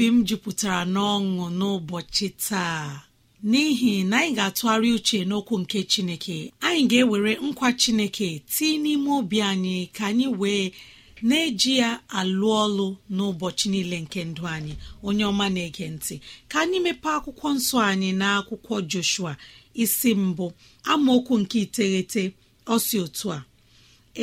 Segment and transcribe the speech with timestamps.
[0.00, 2.84] Obi m jupụtara n'ọṅụ n'ụbọchị taa.
[3.50, 9.38] N'ihi na anyị ga-atụgharị uche n'okwu nke chineke anyị ga-ewere nkwa chineke tii n'ime obi
[9.50, 10.64] anyị ka anyị wee
[11.28, 14.74] na-eji ya alụ ọlụ n'ụbọchị niile nke ndụ anyị.
[15.06, 16.14] Onye ọma na-ege ntị
[16.50, 19.32] ka anyị mepee akwụkwọ nsọ anyị na akwụkwọ joshua
[19.82, 20.46] isi mbụ
[20.92, 22.22] amaokwu nke iteghete.
[22.74, 23.44] Ọsi otu a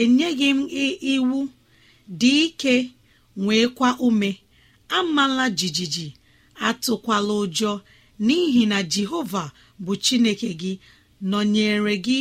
[0.02, 0.60] enyeghị m
[1.14, 1.40] iwu
[2.20, 2.74] dị ike
[3.42, 4.30] nweekwa ume
[4.98, 6.08] amala jijiji
[6.68, 7.72] atụkwala ụjọ
[8.26, 9.44] n'ihi na jehova
[9.84, 10.74] bụ chineke gị
[11.30, 12.20] nọnyere gị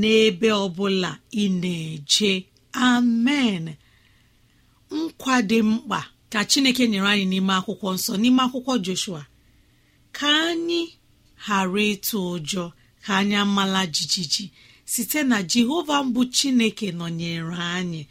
[0.00, 2.32] n'ebe ọbụla ị na-eje.
[2.90, 3.64] Amen.
[4.98, 6.00] Nkwa dị mkpa
[6.32, 9.22] ka chineke nyere anyị n'ime akwụkwọ nsọ n'ime akwụkwọ joshua.
[10.16, 10.82] Ka anyị
[11.44, 12.64] ghara ịtụ ụjọ
[13.04, 14.44] ka anyị amala jijiji
[14.92, 18.02] site na jehova mbụ chineke nọnyere anyị.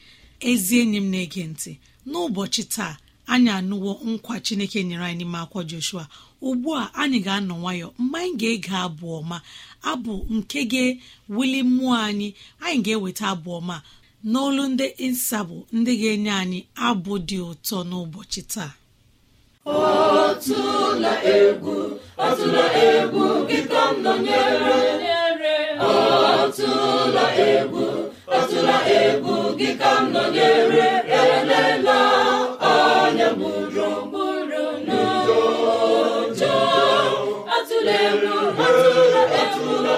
[0.50, 1.72] Ezi enyi m na-ege ntị
[2.09, 2.94] n'ụbọchị taa
[3.33, 6.03] anyị anụwo nkwa chineke nyere anyị n'ime akwa joshua.
[6.47, 7.87] Ugbu a anyị ga-anọ nwayọ.
[8.01, 9.37] Mgbe anyị ga-ege abụ ọma
[9.91, 12.27] abụ nke ga-ewuli mmụọ anyị
[12.65, 13.75] anyị ga-eweta abụ ọma
[14.31, 18.72] n'olu ndị insabụ ndị ga-enye anyị abụ dị ụtọ n'ụbọchị taa.
[21.35, 21.75] Egwu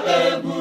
[0.05, 0.52] e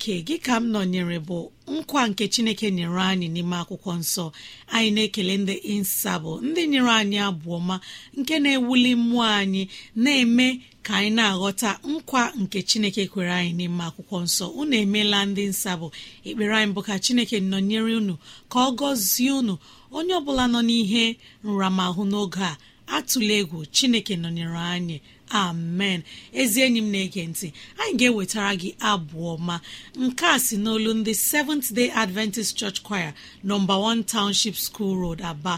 [0.00, 4.32] chineke gị ka m nọnyere bụ nkwa nke chineke nyere anyị n'ime akwụkwọ nsọ.
[4.72, 7.76] Anyị na-ekele ndị insabụ ndị nyere anyị abụọ ma
[8.18, 9.62] nke na-ewuli mmụọ anyị
[10.02, 10.46] na-eme
[10.82, 14.44] ka anyị na-aghọta nkwa nke chineke kwere anyị n'ime akwụkwọ nsọ.
[14.60, 15.86] Unu emeela ndị nsabụ
[16.28, 18.14] ekpere anyị bụ ka chineke nọnyere unu
[18.50, 19.54] ka ọ gọzie unu.
[19.96, 21.04] Onye ọbụla nọ n'ihe
[21.44, 22.56] nramahụ n'oge a
[22.96, 24.96] atụla egwu chineke nọnyere anyị.
[25.30, 26.02] Amen
[26.40, 27.48] ezi enyi m na-ege ntị
[27.82, 29.56] anyị ga-ewetara gị abụọ ma
[30.04, 33.10] nke a si n'olu ndị Seventh Day Adventist Church Choir
[33.48, 35.54] nọmba 1 Township School Road Aba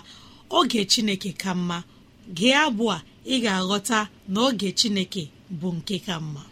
[0.59, 1.79] oge Chineke ka mma
[2.37, 2.97] gee abụọ
[3.27, 3.99] ị ga-aghọta
[4.33, 5.23] na oge Chineke
[5.61, 6.43] bụ nke ka mma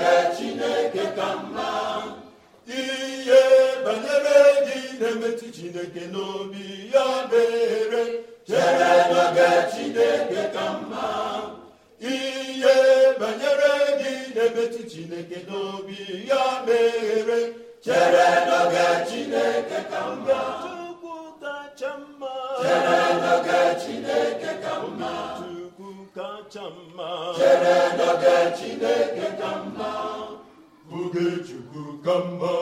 [0.00, 1.68] gị chineke ka mma
[2.80, 3.42] ihe
[3.84, 8.04] banyere gị na-emetụ chineke n'obi ya dere
[8.48, 11.06] chere na gị chineke ka mma
[12.14, 12.76] ihe
[13.20, 15.98] banyere gị na-emetụ chineke n'obi
[16.30, 17.40] ya mere
[17.84, 18.58] chere na
[19.08, 20.40] chineke ka mma.
[21.78, 23.34] Chere na
[23.80, 24.55] chineke
[26.46, 29.90] kacha mma chere n'oge chineke ka mma
[30.96, 32.52] oge chukwu ka mma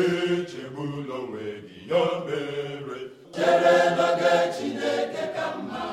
[0.00, 3.00] echegbula onwe gị ya mere.
[3.34, 5.84] Chere n'oge chineke ka mma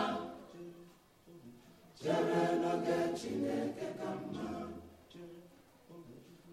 [2.02, 4.48] chere n'oge chineke ka mma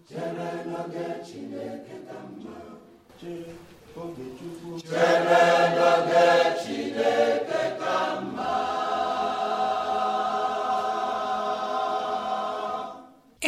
[0.08, 2.56] chere n'oge chineke ka mma
[3.20, 3.58] chere
[5.76, 6.26] n'oge
[6.58, 7.83] chineke ka mma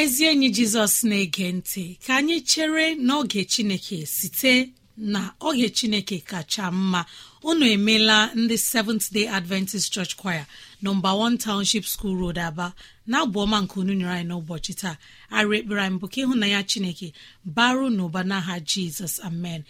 [0.02, 4.54] ezi enyi jizọs na-ege ntị ka anyị chere n'oge chineke site
[4.96, 7.02] na oge chineke kacha mma.
[7.48, 10.44] Unu emeela ndị seventh day adventist church choir
[10.82, 12.66] nọmba 1 township school road aba
[13.06, 14.96] na-abụ ọma nke unu nyere anyị n'ụbọchị taa.
[15.36, 17.08] Arụ ekpere anyị bụ ka ịhụnanya chineke
[17.56, 19.14] baru n'ụba n'aha jizọs.
[19.28, 19.60] Amen.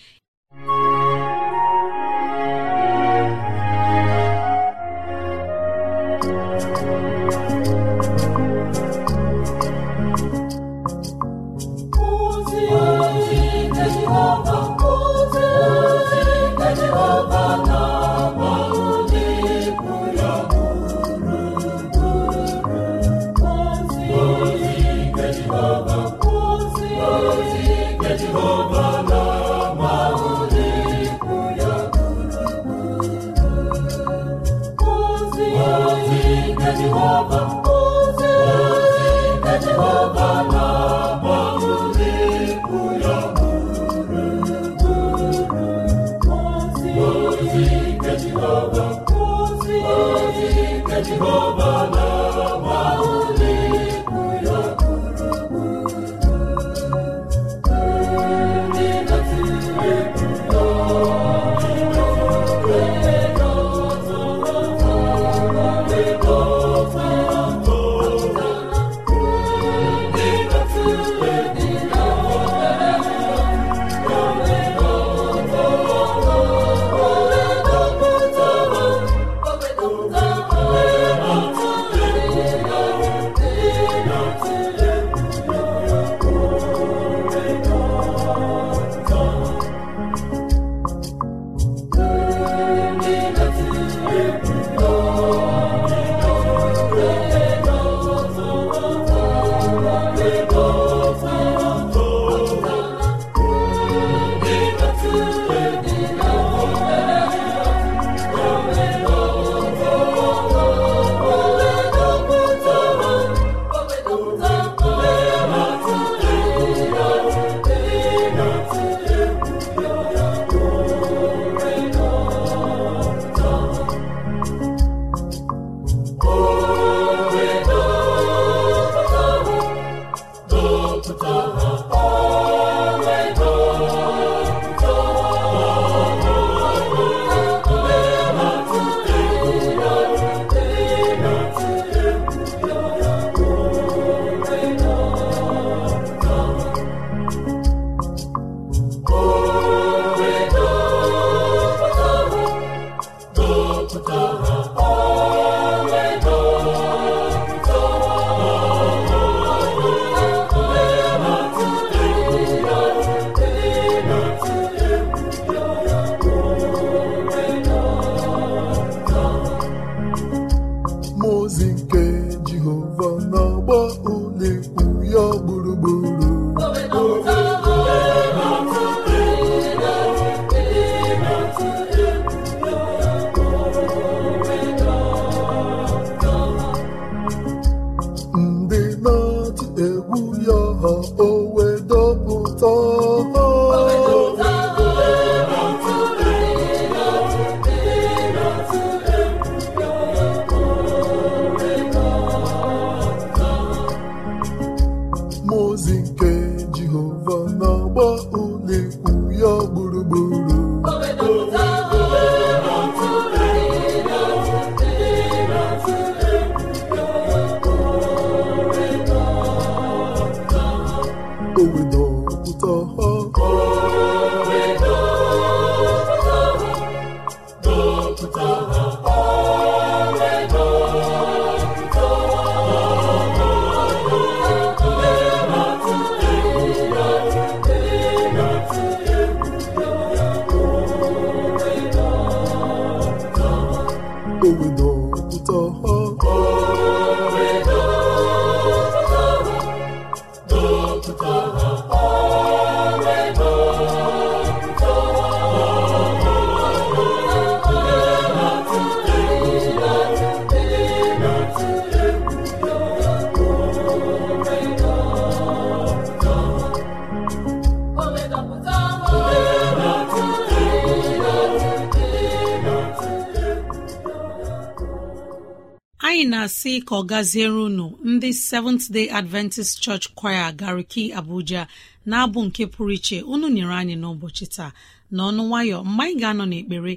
[276.25, 281.63] Na-asị ka ọ gaziere unu ndị seventh day adventist church choir gariki abuja
[282.07, 284.71] na-abụ nke pụrụ iche unu nyere anyị n'ụbọchị taa.
[285.15, 286.93] N'ọnụ nwayọ mgbe anyị ga-anọ n'ekpere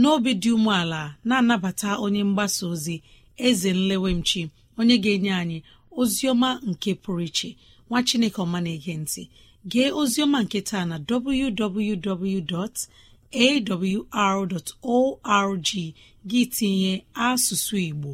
[0.00, 2.96] n'obi dị umeala na-anabata onye mgbasa ozi
[3.46, 4.42] eze nlewemchi
[4.78, 5.58] onye ga-enye anyị
[6.00, 7.50] ozi ọma nke pụrụ iche.
[7.90, 8.94] Nwa chineke ọma na-ege
[9.70, 12.48] gee ozi ọma nke taa na www.awr.org
[16.30, 16.92] gị tinye
[17.26, 18.12] asụsụ igbo.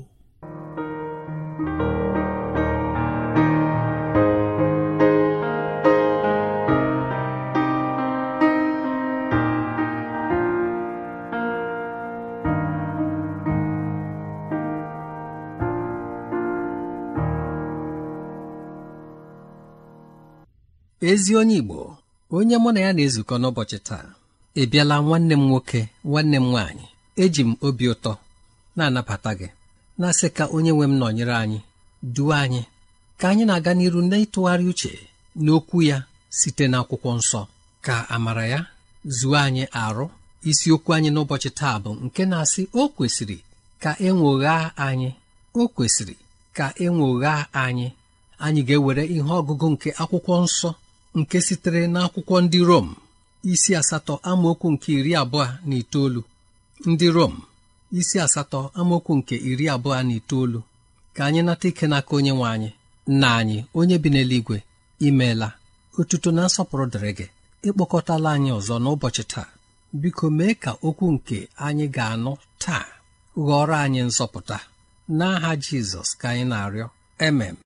[21.09, 21.81] Ezi onye Igbo
[22.37, 24.07] onye mụ na ya na-ezukọ n'ụbọchị taa
[24.61, 24.65] ị
[25.07, 26.87] nwanne m nwoke nwanne m nwaanyị
[27.23, 28.13] eji m obi ụtọ
[28.77, 29.49] na-anabata gị
[29.99, 31.61] na-asị ka onye nwe m nọnyere anyị
[32.15, 32.63] duo anyị
[33.21, 34.93] ka anyị na-aga n'iru n'ịtụgharị uche
[35.45, 35.99] n'okwu ya
[36.39, 37.41] site n'akwụkwọ nsọ.
[37.87, 38.61] Ka amara ya
[39.17, 40.07] zuo anyị arụ
[40.51, 43.37] isiokwu anyị n'ụbọchị taa bụ nke na-asị o kwesịrị
[43.83, 44.55] ka enwogha
[44.87, 45.11] anyị
[45.61, 46.15] o kwesịrị
[46.57, 47.35] ka enwogha
[47.65, 47.87] anyị.
[48.45, 50.71] Anyị ga-ewere ihe ọgụgụ nke akwụkwọ nsọ
[51.19, 52.89] nke sitere n'akwụkwọ ndị Rom
[53.53, 56.21] isi asatọ amaokwu nke iri abụọ na itoolu.
[56.91, 57.35] Ndị Rom
[57.99, 60.61] isi asatọ amaokwu nke iri abụọ na itoolu.
[61.15, 62.71] Ka anyị nata ike n'aka onye nwe anyị
[63.13, 64.57] nna anyị onye bi n'eluigwe
[65.07, 65.49] imeela
[65.99, 67.27] otuto na nsọpụrụ dịrị gị.
[67.69, 69.49] Ịkpọkọtala anyị ọzọ n'ụbọchị taa.
[70.01, 72.85] Biko mee ka okwu nke anyị ga-anụ taa.
[73.47, 74.59] Ghọrọ anyị nzọpụta.
[75.19, 76.87] N'aha Jizọs ka anyị na-arịọ.
[77.27, 77.57] Emem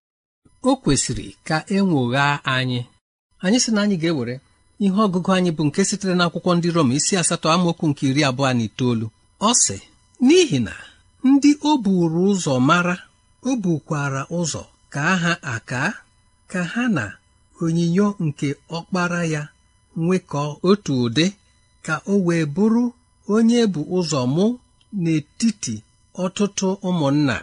[0.62, 1.78] o kwesịrị ka e
[2.56, 2.80] anyị.
[3.42, 4.34] Anyị sị na anyị ga-ewere
[4.84, 8.46] ihe ọgụgụ anyị bụ nke sitere n'akwụkwọ ndị Rom isi asatọ amaokwu nke iri abụọ
[8.56, 9.06] na itoolu.
[9.48, 9.76] Ọ sị
[10.26, 10.74] n'ihi na
[11.28, 12.96] ndị o buru ụzọ mara
[13.48, 15.80] o bukwara ụzọ ka ha aka
[16.50, 17.04] ka ha na
[17.62, 19.42] onyinyo nke ọkpara ya
[20.02, 21.26] nwekọọ otu ụdị
[21.86, 22.84] ka o wee bụrụ
[23.34, 24.44] onye bụ ụzọ mụ
[25.02, 25.74] n'etiti
[26.24, 27.36] ọtụtụ ụmụnna.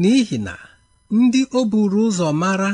[0.00, 0.54] N'ihi na
[1.16, 2.70] ndị o buru ụzọ mara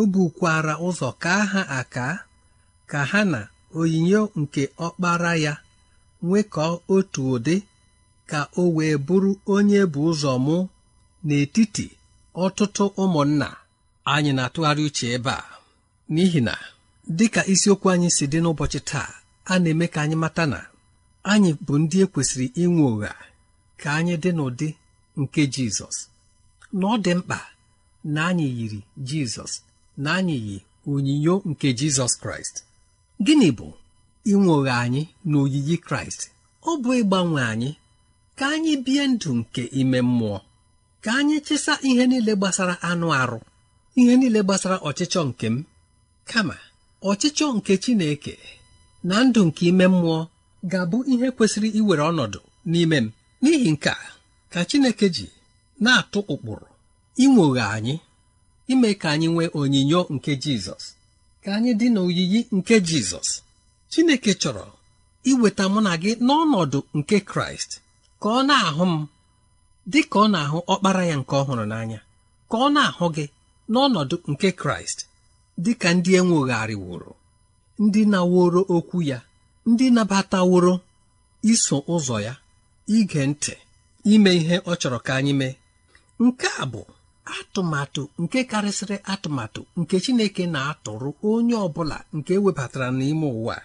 [0.00, 2.06] o bukwara ụzọ ka ha aka
[2.90, 3.40] ka ha na
[3.78, 5.52] onyinyo nke ọkpara ya
[6.26, 7.56] nwekọọ otu ụdị
[8.30, 10.56] ka o wee bụrụ onye bụ ụzọ mụ
[11.26, 11.86] n'etiti
[12.44, 13.48] ọtụtụ ụmụnna.
[14.12, 15.44] Anyị na-atụgharị uche ebe a
[16.12, 16.54] n'ihi na
[17.16, 19.08] dịka isiokwu anyị si dị n'ụbọchị taa
[19.52, 20.58] a na-eme ka anyị mata na
[21.32, 23.12] anyị bụ ndị ekwesịrị inwe ụgha
[23.80, 24.68] ka anyị dị n'ụdị
[25.20, 25.96] nke Jizọs.
[26.78, 27.38] Na ọ dị mkpa
[28.14, 29.52] na anyị yiri Jizọs
[30.02, 30.56] na anyị yi
[30.92, 32.54] onyinyo nke Jizọs Kraịst.
[33.24, 33.66] Gịnị bụ
[34.30, 36.20] inwe ụgha anyị na oyiyi Kraịst?
[36.68, 37.70] Ọ bụ ịgbanwe anyị?
[38.38, 40.38] Ka anyị bie ndụ nke ime mmụọ.
[41.04, 43.38] Ka anyị chịsa ihe niile gbasara anụ arụ
[44.00, 45.56] ihe niile gbasara ọchịchọ nke m.
[46.30, 46.56] Kama
[47.10, 48.34] ọchịchọ nke Chineke
[49.08, 50.18] na ndụ nke ime mmụọ
[50.70, 53.06] ga-abụ ihe kwesịrị iwere ọnọdụ n'ime m.
[53.42, 54.06] N'ihi nke a
[54.52, 55.26] ka Chineke ji
[55.84, 56.66] na-atụ ụkpụrụ
[57.24, 57.94] inwoghe anyị.
[58.72, 60.84] Ime ka anyị nwee onyinyo nke Jizọs.
[61.42, 63.28] Ka anyị dị n'oyiyi nke Jizọs.
[63.90, 64.64] Chineke chọrọ
[65.30, 67.70] iweta mụ na gị n'ọnọdụ nke Kraịst.
[68.20, 68.94] Ka ọ na-ahụ m
[69.92, 72.00] dị ka ọ na-ahụ ọkpara ya nke ọhụrụ n'anya.
[72.50, 73.24] Ka ọ na-ahụ gị
[73.72, 74.98] n'ọnọdụ nke Kraịst
[75.64, 77.12] dị ka ndị enwogharịworo
[77.84, 79.18] ndị na-woro okwu ya
[79.70, 80.74] ndị nabataworo
[81.52, 82.34] iso ụzọ ya
[82.96, 83.54] ige ntị
[84.12, 85.54] ime ihe ọ chọrọ ka anyị mee.
[86.24, 86.82] Nke a bụ
[87.38, 93.56] atụmatụ nke karịsịrị atụmatụ nke Chineke na-atụrụ onye ọ bụla nke ewebatara n'ime ụwa.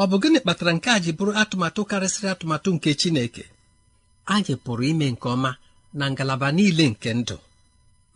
[0.00, 3.44] Ọ bụ gịnị kpatara nke a ji bụrụ atụmatụ karịsịrị atụmatụ nke Chineke?
[4.34, 5.50] Anyị pụrụ ime nke ọma
[5.98, 7.36] na ngalaba niile nke ndụ.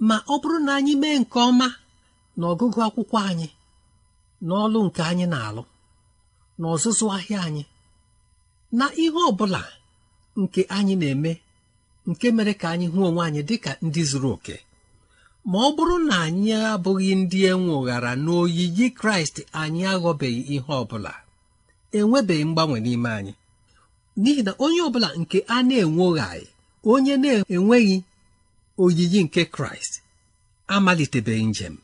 [0.09, 1.68] Ma ọ bụrụ na anyị mee nke ọma
[2.38, 3.48] na ọgụgụ akwụkwọ anyị
[4.46, 5.62] n'ọlụ nke anyị na-alụ
[6.59, 7.62] na ọzụzụ ahịa anyị
[8.78, 9.61] na ihe ọ bụla
[10.40, 11.33] nke anyị na-eme
[12.10, 14.56] nke mere ka anyị hụ onwe anyị dịka ndị zuru oke.
[15.50, 20.84] Ma ọ bụrụ na anyị abụghị ndị enwe ụghara n'oyiyi kraịst anyị aghọbeghị ihe ọ
[20.90, 21.12] bụla.
[21.98, 23.32] Enwebeghị mgbanwe n'ime anyị.
[24.20, 26.46] N'ihi na onye ọ bụla nke a na-enwe ụghaghị
[26.92, 27.96] onye na-enweghị
[28.82, 29.92] oyiyi nke kraịst
[30.74, 31.74] amalitebeghị njem.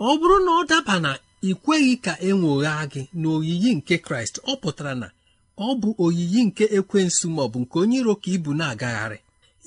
[0.00, 1.10] Ọ bụrụ na ọ daba na
[1.42, 5.08] ị kweghị ka e nwogha gị n'oyiyi nke kraịst ọ pụtara na
[5.58, 9.18] ọ bụ oyiyi nke ekwensu ma ọ bụ nke onye iro ka ibu na-agagharị.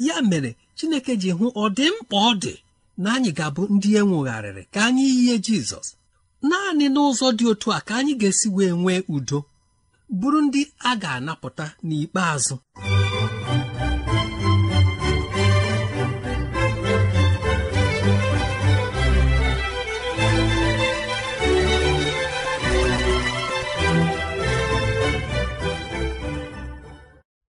[0.06, 2.54] ya mere chineke ji hụ ọ dị mkpa ọ dị
[3.04, 5.88] na anyị ga-abụ ndị enwegharịrị ka anyị yie jizọs.
[6.50, 9.40] Naanị n'ụzọ dị otu a ka anyị ga-esi wee nwee udo
[10.20, 12.56] bụrụ ndị a ga-anapụta n'ikpeazụ.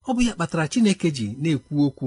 [0.09, 2.07] Ọ bụ ya kpatara chineke ji na-ekwu okwu.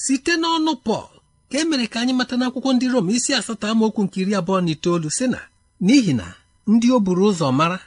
[0.00, 1.08] Site n'ọnụ pọl
[1.50, 4.58] ka e mere ka anyị mata n'akwụkwọ ndị rom isi asatọ amaokwu nke iri abụọ
[4.64, 5.40] na itoolu sị na
[5.84, 6.26] n'ihi na
[6.72, 7.78] ndị o buru ụzọ mara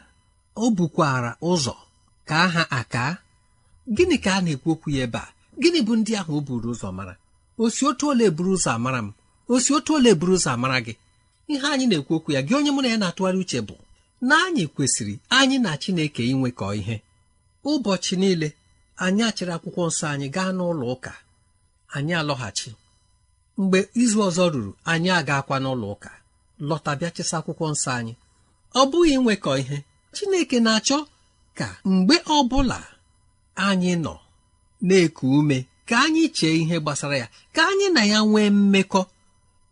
[0.56, 1.74] o bukwara ụzọ
[2.28, 3.04] ka aha aka.
[3.96, 5.28] Gịnị ka a na-ekwu okwu ya ebe a?
[5.62, 7.14] Gịnị bụ ndị ahụ o buru ụzọ mara?
[7.64, 9.14] Osi otu ole buru ụzọ amara m?
[9.54, 10.94] Osi otu ole buru ụzọ amara gị?
[11.54, 13.76] Ihe anyị na-ekwu okwu ya gị onye mụ na ya na-atụgharị uche bụ
[14.28, 16.96] na anyị kwesịrị anyị na Chineke inwekọ ihe.
[17.70, 18.48] Ụbọchị niile
[19.04, 21.14] anyị achịrị akwụkwọ nsọ anyị gaa n'ụlọ ụka.
[21.96, 22.70] Anyị alọghachi.
[23.60, 26.12] Mgbe izu ọzọ ruru anyị agakwa n'ụlọ ụka
[26.70, 28.14] lọta bịa chịsa akwụkwọ nsọ anyị.
[28.80, 29.78] Ọ bụghị inwekọ ihe.
[30.16, 30.98] Chineke na-achọ
[31.58, 32.78] ka mgbe ọbụla
[33.68, 34.14] anyị nọ
[34.88, 35.58] na-eku ume
[35.90, 39.02] ka anyị chee ihe gbasara ya ka anyị na ya nwee mmekọ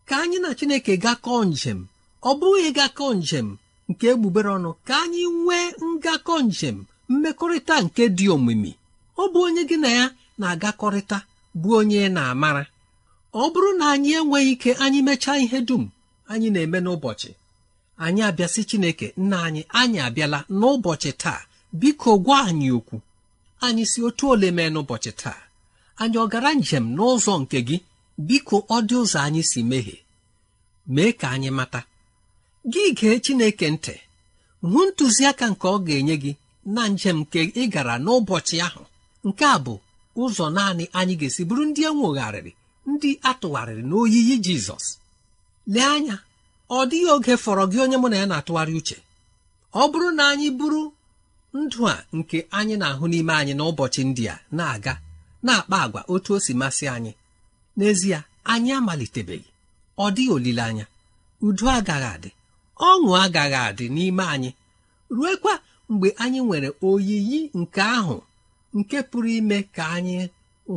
[0.08, 1.80] ka anyị na Chineke gakọọ njem.
[2.28, 3.48] Ọ bụghị gakọọ njem
[3.90, 6.76] nke egbugbere ọnụ ka anyị nwee ngakọ njem
[7.10, 8.72] mmekọrịta nke dị omimi.
[9.22, 10.04] Ọ bụ onye gị na ya
[10.40, 11.18] na-agakọrịta.
[11.60, 12.64] Bụ onye na-amara.
[13.40, 15.84] Ọ bụrụ na anyị enweghị ike anyị mechaa ihe dum
[16.32, 17.30] anyị na-eme n'ụbọchị
[18.04, 21.40] anyị abịasị Chineke nna anyị anyị abịala n'ụbọchị taa.
[21.80, 22.96] Biko gwa anyị okwu.
[23.66, 25.40] Anyị si otu ole mee n'ụbọchị taa.
[26.02, 27.76] Anyị ọ gara njem n'ụzọ nke gị?
[28.28, 29.96] Biko ọ dị ụzọ anyị si mehie
[30.94, 31.80] mee ka anyị mata.
[32.72, 33.94] Gị gee Chineke ntị.
[34.70, 36.32] Hụ ntụziaka nke ọ ga-enye gị
[36.74, 38.82] na njem nke ị gara n'ụbọchị ahụ.
[39.26, 39.74] Nke a bụ
[40.22, 42.52] ụzọ naanị anyị ga-esi bụrụ ndị enwogharịrị
[42.90, 44.86] ndị atụgharịrị n'oyiyi Jizọs.
[45.72, 46.16] Lee anya
[46.76, 48.96] ọ dịghị oge fọrọ gị onye mụ na ya na-atụgharị uche.
[49.80, 50.82] Ọ bụrụ na anyị bụrụ
[51.58, 54.94] ndụ a nke anyị na-ahụ n'ime anyị n'ụbọchị ndị a na-aga
[55.46, 57.12] na-akpa agwa otu o si masị anyị.
[57.78, 58.18] N'ezie
[58.52, 59.48] anyị amalitebeghị.
[60.04, 60.84] Ọ dịghị olileanya.
[61.46, 62.30] Udo agaghị adị.
[62.88, 64.50] Ọṅụ agaghị adị n'ime anyị.
[65.16, 65.54] Ruekwa
[65.90, 68.16] mgbe anyị nwere oyiyi nke ahụ.
[68.78, 70.16] Nke pụrụ ime ka anyị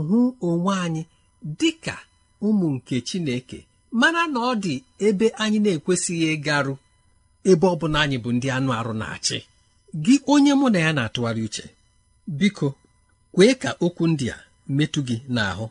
[0.09, 1.01] hụ onwe anyị
[1.59, 1.95] dị ka
[2.47, 3.59] ụmụ nke Chineke
[3.99, 4.73] mara na ọ dị
[5.07, 6.73] ebe anyị na-ekwesịghị ịgarụ
[7.51, 9.37] ebe ọ bụla anyị bụ ndị anụ arụ na-achị.
[10.03, 11.65] Gị onye mụ na ya na-atụgharị uche
[12.39, 12.67] biko
[13.33, 14.37] kwee ka okwu ndị a
[14.77, 15.65] metụ gị n'ahụ.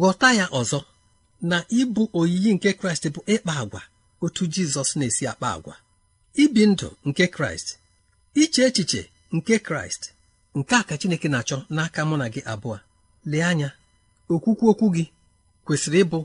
[0.00, 0.80] Ghọta ya ọzọ
[1.50, 3.82] na ịbụ oyiyi nke Kraịst bụ ịkpa agwa
[4.24, 5.74] otu Jizọs na-esi akpa agwa.
[6.42, 7.68] Ibi ndụ nke Kraịst
[8.42, 9.02] iche echiche
[9.36, 10.02] nke Kraịst
[10.58, 12.76] nke a ka Chineke na-achọ n'aka mụ na gị abụọ.
[13.30, 13.68] Lee anya
[14.32, 15.04] okwukwu okwu gị
[15.64, 16.18] kwesịrị ịbụ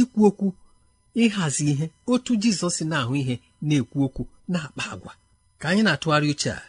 [0.00, 0.46] ikwu okwu
[1.22, 3.34] ịhazi ihe otu Jizọs si na-ahụ ihe
[3.66, 5.12] na-ekwu okwu na-akpa agwa.
[5.60, 6.62] Ka anyị na-atụgharị uche a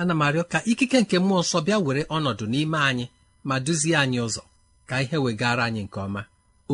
[0.00, 3.06] ana m arịọ ka ikike nke mmụọ nsọ bịa were ọnọdụ n'ime anyị
[3.48, 4.42] ma duzie anyị ụzọ.
[4.88, 6.22] Ka ihe wegara anyị nke ọma.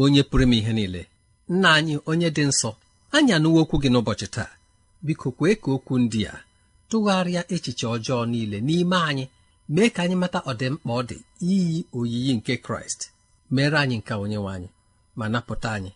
[0.00, 1.02] Onye pụrụ ime ihe niile
[1.52, 2.70] nna anyị onye dị nsọ
[3.16, 4.50] anyị anụwo okwu gị n'ụbọchị taa.
[5.04, 6.34] Biko kwee ka okwu ndị a
[6.90, 9.24] tụgharịa echiche ọjọọ niile n'ime anyị.
[9.68, 11.16] Mee ka anyị mata ọdịmkpa ọ dị
[11.52, 13.00] iyi oyiyi nke kraịst.
[13.50, 14.68] Mere anyị nke onye nwe anyị
[15.16, 15.90] ma napụta anyị.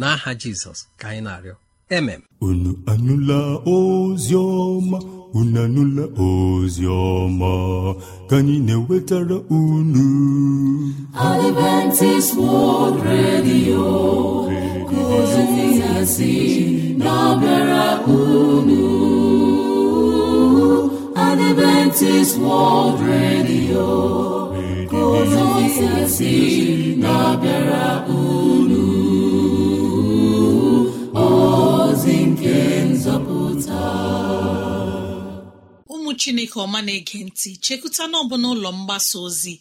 [0.00, 1.54] N'aha jizọs ka anyị na-arịọ.
[1.96, 3.38] Emem unu anụla
[3.74, 4.98] ozi ọma
[5.38, 7.50] unu anụla ozi ọma
[8.28, 10.04] ka anyị na-ewetara unu.
[11.14, 13.86] Adventist World Radio
[14.90, 16.32] ka ozi ya si
[16.98, 18.82] na-abịara unu.
[21.62, 24.54] Adventist World Radio.
[24.90, 28.84] Ka ozi ya si na-abịara unu
[31.14, 32.54] ozi nke
[32.92, 33.82] nzọpụta
[35.88, 39.54] ụmụ chineke ọma na-ege ntị chekụta na ọbụla ụlọ mgbasa ozi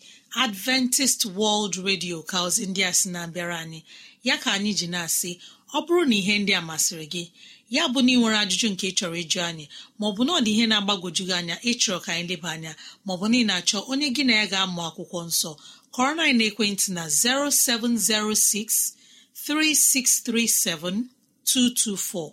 [0.43, 3.79] adventist world radio ka ozi ndị a sị na-abịara anyị.
[4.23, 5.31] Ya ka anyị ji na-asị
[5.75, 7.23] ọ bụrụ na ihe ndị a masịrị gị
[7.75, 9.65] ya bụ na ị nwere ajụjụ nke ị chọrọ ịjụ anyị
[9.99, 12.71] maọbụ na ọ dị ihe na-agbagwoju gị anya ịchọrọ ka anyị leba anya
[13.05, 15.51] maọbụ na ị na-achọ onye gị na ya ga-amụ akwụkwọ nsọ
[15.93, 18.93] kọrọ na ekwentị na 0706
[19.45, 21.03] 3637
[21.45, 22.31] 224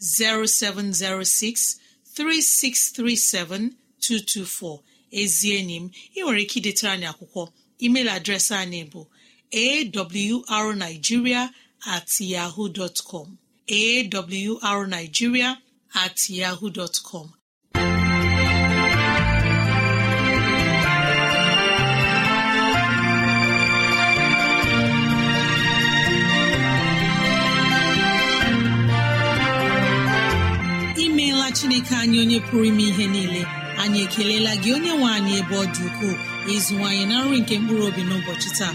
[0.00, 1.76] 0706
[2.16, 4.78] 3637224
[5.20, 5.84] ezi enyi m
[6.16, 7.42] ị nwere ike idetara anyị akwụkwọ.
[7.84, 9.00] Email adreesị anyị bụ
[10.56, 11.42] awrnigeria
[11.86, 12.68] at yahoo
[14.62, 15.56] awrnigeria
[15.94, 17.32] at yahoo dot com.
[31.04, 33.42] Imeela chineke anyị onye pụrụ ime ihe niile.
[33.82, 36.16] Anyị ekelela gị onye nwe anyị ebe ọ dị ukwuu.
[36.54, 38.74] Ịzụwanyị na nri nke mkpụrụ obi n'ụbọchị taa.